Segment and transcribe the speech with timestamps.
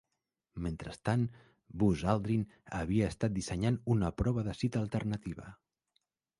[0.67, 1.25] Mentrestant,
[1.83, 2.47] Buzz Aldrin
[2.79, 5.51] havia estat dissenyant una prova de cita alternativa.